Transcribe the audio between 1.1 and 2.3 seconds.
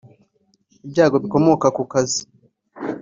bikomoka ku kazi